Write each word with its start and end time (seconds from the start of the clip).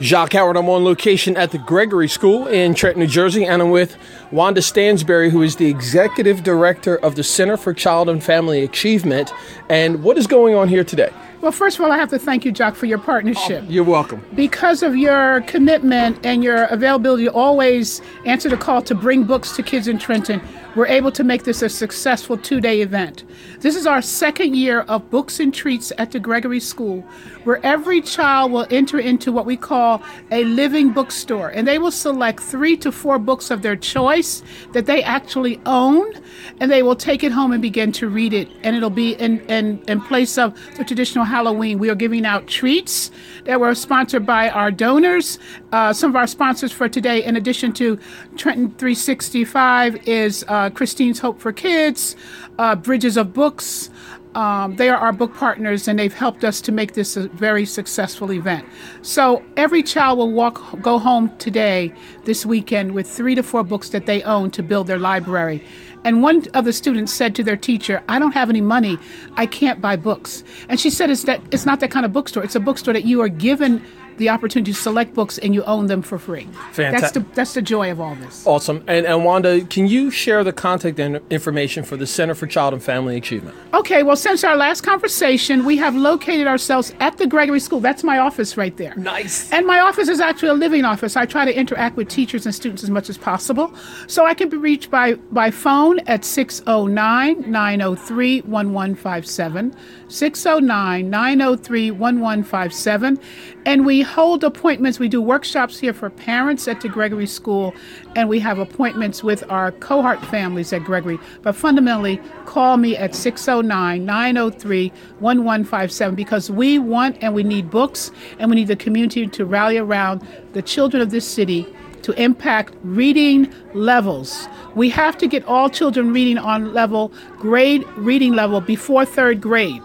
Jacques 0.00 0.34
Howard. 0.34 0.56
I'm 0.56 0.68
on 0.68 0.84
location 0.84 1.36
at 1.36 1.50
the 1.50 1.58
Gregory 1.58 2.08
School 2.08 2.46
in 2.46 2.74
Trenton, 2.74 3.00
New 3.00 3.08
Jersey, 3.08 3.44
and 3.44 3.60
I'm 3.60 3.70
with 3.70 3.96
Wanda 4.30 4.62
Stansbury, 4.62 5.30
who 5.30 5.42
is 5.42 5.56
the 5.56 5.66
executive 5.66 6.44
director 6.44 6.96
of 6.96 7.16
the 7.16 7.24
Center 7.24 7.56
for 7.56 7.74
Child 7.74 8.08
and 8.08 8.22
Family 8.22 8.62
Achievement. 8.62 9.32
And 9.68 10.04
what 10.04 10.16
is 10.16 10.28
going 10.28 10.54
on 10.54 10.68
here 10.68 10.84
today? 10.84 11.12
Well, 11.40 11.52
first 11.52 11.78
of 11.78 11.84
all, 11.84 11.92
I 11.92 11.98
have 11.98 12.10
to 12.10 12.18
thank 12.18 12.44
you, 12.44 12.50
Jock, 12.50 12.74
for 12.74 12.86
your 12.86 12.98
partnership. 12.98 13.62
Oh, 13.64 13.70
you're 13.70 13.84
welcome. 13.84 14.20
Because 14.34 14.82
of 14.82 14.96
your 14.96 15.42
commitment 15.42 16.18
and 16.26 16.42
your 16.42 16.64
availability 16.64 17.24
to 17.24 17.32
always 17.32 18.02
answer 18.24 18.48
the 18.48 18.56
call 18.56 18.82
to 18.82 18.94
bring 18.94 19.22
books 19.22 19.54
to 19.54 19.62
kids 19.62 19.86
in 19.86 19.98
Trenton, 19.98 20.40
we're 20.74 20.86
able 20.86 21.12
to 21.12 21.24
make 21.24 21.44
this 21.44 21.62
a 21.62 21.68
successful 21.68 22.36
two 22.36 22.60
day 22.60 22.82
event. 22.82 23.24
This 23.60 23.76
is 23.76 23.86
our 23.86 24.02
second 24.02 24.56
year 24.56 24.80
of 24.82 25.10
Books 25.10 25.40
and 25.40 25.52
Treats 25.54 25.92
at 25.98 26.12
the 26.12 26.20
Gregory 26.20 26.60
School, 26.60 27.00
where 27.44 27.64
every 27.64 28.00
child 28.00 28.52
will 28.52 28.66
enter 28.70 28.98
into 28.98 29.32
what 29.32 29.46
we 29.46 29.56
call 29.56 30.02
a 30.30 30.44
living 30.44 30.92
bookstore, 30.92 31.48
and 31.48 31.66
they 31.66 31.78
will 31.78 31.90
select 31.90 32.40
three 32.40 32.76
to 32.78 32.92
four 32.92 33.18
books 33.18 33.50
of 33.50 33.62
their 33.62 33.76
choice 33.76 34.42
that 34.72 34.86
they 34.86 35.02
actually 35.02 35.60
own, 35.66 36.12
and 36.60 36.70
they 36.70 36.82
will 36.82 36.96
take 36.96 37.24
it 37.24 37.32
home 37.32 37.52
and 37.52 37.62
begin 37.62 37.90
to 37.92 38.08
read 38.08 38.32
it, 38.32 38.48
and 38.62 38.76
it'll 38.76 38.90
be 38.90 39.14
in, 39.14 39.40
in, 39.46 39.82
in 39.88 40.00
place 40.00 40.36
of 40.36 40.56
the 40.76 40.84
traditional 40.84 41.24
Halloween. 41.28 41.78
We 41.78 41.90
are 41.90 41.94
giving 41.94 42.26
out 42.26 42.46
treats 42.46 43.10
that 43.44 43.60
were 43.60 43.74
sponsored 43.74 44.26
by 44.26 44.48
our 44.48 44.70
donors. 44.70 45.38
Uh, 45.70 45.92
some 45.92 46.10
of 46.10 46.16
our 46.16 46.26
sponsors 46.26 46.72
for 46.72 46.88
today, 46.88 47.22
in 47.24 47.36
addition 47.36 47.72
to 47.74 47.98
Trenton 48.36 48.70
365, 48.70 50.08
is 50.08 50.44
uh, 50.48 50.70
Christine's 50.70 51.20
Hope 51.20 51.38
for 51.40 51.52
Kids, 51.52 52.16
uh, 52.58 52.74
Bridges 52.74 53.16
of 53.16 53.32
Books. 53.32 53.90
Um, 54.38 54.76
they 54.76 54.88
are 54.88 54.96
our 54.96 55.12
book 55.12 55.34
partners, 55.34 55.88
and 55.88 55.98
they've 55.98 56.14
helped 56.14 56.44
us 56.44 56.60
to 56.60 56.70
make 56.70 56.92
this 56.92 57.16
a 57.16 57.26
very 57.30 57.66
successful 57.66 58.32
event. 58.32 58.64
So 59.02 59.42
every 59.56 59.82
child 59.82 60.18
will 60.18 60.30
walk, 60.30 60.80
go 60.80 61.00
home 61.00 61.36
today, 61.38 61.92
this 62.24 62.46
weekend, 62.46 62.92
with 62.92 63.10
three 63.10 63.34
to 63.34 63.42
four 63.42 63.64
books 63.64 63.88
that 63.88 64.06
they 64.06 64.22
own 64.22 64.52
to 64.52 64.62
build 64.62 64.86
their 64.86 65.00
library. 65.00 65.64
And 66.04 66.22
one 66.22 66.44
of 66.54 66.64
the 66.64 66.72
students 66.72 67.12
said 67.12 67.34
to 67.34 67.42
their 67.42 67.56
teacher, 67.56 68.00
"I 68.08 68.20
don't 68.20 68.30
have 68.30 68.48
any 68.48 68.60
money. 68.60 68.96
I 69.36 69.46
can't 69.46 69.80
buy 69.80 69.96
books." 69.96 70.44
And 70.68 70.78
she 70.78 70.88
said, 70.88 71.10
"It's 71.10 71.24
that 71.24 71.40
it's 71.50 71.66
not 71.66 71.80
that 71.80 71.90
kind 71.90 72.06
of 72.06 72.12
bookstore. 72.12 72.44
It's 72.44 72.54
a 72.54 72.60
bookstore 72.60 72.94
that 72.94 73.04
you 73.04 73.20
are 73.20 73.28
given 73.28 73.82
the 74.18 74.28
opportunity 74.28 74.72
to 74.72 74.78
select 74.78 75.14
books 75.14 75.38
and 75.38 75.54
you 75.54 75.64
own 75.64 75.86
them 75.86 76.02
for 76.02 76.18
free. 76.18 76.44
Fantastic. 76.72 77.00
That's 77.00 77.12
the 77.12 77.34
that's 77.34 77.54
the 77.54 77.62
joy 77.62 77.90
of 77.90 78.00
all 78.00 78.14
this. 78.16 78.46
Awesome. 78.46 78.84
And, 78.86 79.06
and 79.06 79.24
Wanda, 79.24 79.64
can 79.64 79.86
you 79.86 80.10
share 80.10 80.44
the 80.44 80.52
contact 80.52 80.98
information 80.98 81.84
for 81.84 81.96
the 81.96 82.06
Center 82.06 82.34
for 82.34 82.46
Child 82.46 82.74
and 82.74 82.82
Family 82.82 83.16
Achievement? 83.16 83.56
Okay. 83.74 84.02
Well, 84.02 84.16
since 84.16 84.44
our 84.44 84.56
last 84.56 84.82
conversation, 84.82 85.64
we 85.64 85.76
have 85.76 85.94
located 85.94 86.46
ourselves 86.46 86.94
at 87.00 87.16
the 87.18 87.26
Gregory 87.26 87.60
School. 87.60 87.80
That's 87.80 88.04
my 88.04 88.18
office 88.18 88.56
right 88.56 88.76
there. 88.76 88.94
Nice. 88.96 89.50
And 89.52 89.66
my 89.66 89.80
office 89.80 90.08
is 90.08 90.20
actually 90.20 90.48
a 90.48 90.54
living 90.54 90.84
office. 90.84 91.16
I 91.16 91.26
try 91.26 91.44
to 91.44 91.56
interact 91.56 91.96
with 91.96 92.08
teachers 92.08 92.46
and 92.46 92.54
students 92.54 92.82
as 92.82 92.90
much 92.90 93.08
as 93.08 93.18
possible. 93.18 93.72
So 94.06 94.26
I 94.26 94.34
can 94.34 94.48
be 94.48 94.56
reached 94.56 94.90
by, 94.90 95.14
by 95.14 95.50
phone 95.50 96.00
at 96.00 96.24
609 96.24 97.50
903 97.50 98.40
1157. 98.42 99.76
609 100.08 101.10
903 101.10 101.90
1157. 101.90 103.20
And 103.68 103.84
we 103.84 104.00
hold 104.00 104.44
appointments. 104.44 104.98
We 104.98 105.10
do 105.10 105.20
workshops 105.20 105.78
here 105.78 105.92
for 105.92 106.08
parents 106.08 106.66
at 106.66 106.80
the 106.80 106.88
Gregory 106.88 107.26
School, 107.26 107.74
and 108.16 108.26
we 108.26 108.40
have 108.40 108.58
appointments 108.58 109.22
with 109.22 109.44
our 109.50 109.72
cohort 109.72 110.24
families 110.24 110.72
at 110.72 110.84
Gregory. 110.84 111.18
But 111.42 111.54
fundamentally, 111.54 112.18
call 112.46 112.78
me 112.78 112.96
at 112.96 113.14
609 113.14 114.06
903 114.06 114.88
1157 115.18 116.14
because 116.14 116.50
we 116.50 116.78
want 116.78 117.18
and 117.20 117.34
we 117.34 117.42
need 117.42 117.68
books, 117.68 118.10
and 118.38 118.48
we 118.48 118.56
need 118.56 118.68
the 118.68 118.76
community 118.76 119.26
to 119.26 119.44
rally 119.44 119.76
around 119.76 120.26
the 120.54 120.62
children 120.62 121.02
of 121.02 121.10
this 121.10 121.28
city 121.28 121.66
to 122.04 122.12
impact 122.12 122.72
reading 122.82 123.52
levels. 123.74 124.48
We 124.76 124.88
have 124.88 125.18
to 125.18 125.26
get 125.26 125.44
all 125.44 125.68
children 125.68 126.14
reading 126.14 126.38
on 126.38 126.72
level, 126.72 127.12
grade 127.36 127.84
reading 127.98 128.32
level 128.32 128.62
before 128.62 129.04
third 129.04 129.42
grade. 129.42 129.82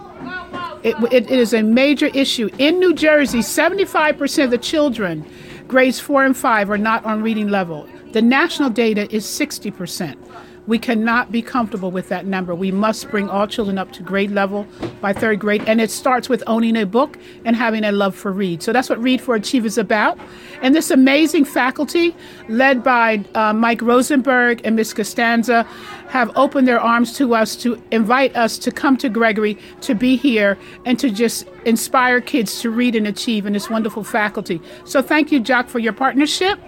It, 0.83 0.95
it, 1.13 1.31
it 1.31 1.39
is 1.39 1.53
a 1.53 1.63
major 1.63 2.07
issue. 2.07 2.49
In 2.57 2.79
New 2.79 2.93
Jersey, 2.93 3.39
75% 3.39 4.43
of 4.43 4.51
the 4.51 4.57
children, 4.57 5.25
grades 5.67 5.99
four 5.99 6.25
and 6.25 6.35
five, 6.35 6.69
are 6.69 6.77
not 6.77 7.05
on 7.05 7.23
reading 7.23 7.47
level. 7.47 7.87
The 8.11 8.21
national 8.21 8.69
data 8.69 9.13
is 9.13 9.25
60%. 9.25 10.17
We 10.65 10.79
cannot 10.79 11.31
be 11.31 11.41
comfortable 11.41 11.91
with 11.91 12.07
that 12.09 12.25
number. 12.25 12.55
We 12.55 12.71
must 12.71 13.09
bring 13.09 13.29
all 13.29 13.47
children 13.47 13.77
up 13.77 13.91
to 13.93 14.03
grade 14.03 14.31
level 14.31 14.65
by 15.01 15.11
third 15.11 15.39
grade, 15.39 15.63
and 15.67 15.81
it 15.81 15.91
starts 15.91 16.29
with 16.29 16.41
owning 16.47 16.77
a 16.77 16.85
book 16.85 17.17
and 17.43 17.55
having 17.55 17.83
a 17.83 17.91
love 17.91 18.15
for 18.15 18.31
read. 18.31 18.63
So 18.63 18.71
that's 18.71 18.89
what 18.89 19.01
Read 19.01 19.19
for 19.19 19.35
Achieve 19.35 19.65
is 19.65 19.77
about. 19.77 20.17
And 20.61 20.73
this 20.73 20.89
amazing 20.89 21.43
faculty, 21.45 22.15
led 22.47 22.83
by 22.83 23.25
uh, 23.35 23.51
Mike 23.53 23.81
Rosenberg 23.81 24.61
and 24.63 24.75
Ms. 24.75 24.93
Costanza, 24.93 25.63
have 26.07 26.31
opened 26.37 26.67
their 26.67 26.79
arms 26.79 27.17
to 27.17 27.35
us 27.35 27.55
to 27.57 27.81
invite 27.91 28.35
us 28.35 28.57
to 28.59 28.71
come 28.71 28.95
to 28.97 29.09
Gregory, 29.09 29.57
to 29.81 29.93
be 29.93 30.15
here, 30.15 30.57
and 30.85 30.97
to 30.99 31.09
just 31.09 31.45
inspire 31.65 32.21
kids 32.21 32.61
to 32.61 32.69
read 32.69 32.95
and 32.95 33.07
achieve 33.07 33.45
in 33.45 33.53
this 33.53 33.69
wonderful 33.69 34.03
faculty. 34.03 34.61
So 34.85 35.01
thank 35.01 35.31
you, 35.31 35.39
Jock, 35.39 35.67
for 35.67 35.79
your 35.79 35.93
partnership 35.93 36.59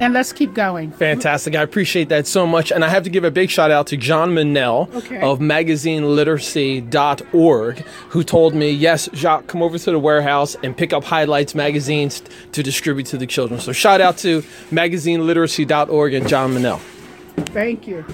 and 0.00 0.14
let's 0.14 0.32
keep 0.32 0.54
going. 0.54 0.92
Fantastic. 0.92 1.56
I 1.56 1.62
appreciate 1.62 2.08
that 2.08 2.26
so 2.26 2.46
much. 2.46 2.72
And 2.72 2.82
I 2.84 2.88
have 2.88 3.04
to 3.04 3.10
give 3.10 3.24
a 3.24 3.30
big 3.30 3.50
shout 3.50 3.70
out 3.70 3.86
to 3.88 3.96
John 3.96 4.30
Minnell 4.30 4.92
okay. 4.94 5.20
of 5.20 5.38
magazineliteracy.org, 5.38 7.78
who 8.08 8.24
told 8.24 8.54
me, 8.54 8.70
yes, 8.70 9.08
Jacques, 9.12 9.46
come 9.46 9.62
over 9.62 9.78
to 9.78 9.90
the 9.90 9.98
warehouse 9.98 10.56
and 10.62 10.74
pick 10.76 10.92
up 10.92 11.04
highlights 11.04 11.54
magazines 11.54 12.22
to 12.52 12.62
distribute 12.62 13.06
to 13.06 13.16
the 13.18 13.26
children. 13.26 13.60
So 13.60 13.72
shout 13.72 14.00
out 14.00 14.18
to 14.18 14.42
magazineliteracy.org 14.70 16.14
and 16.14 16.28
John 16.28 16.54
Minnell. 16.54 16.80
Thank 17.46 17.86
you. 17.86 18.04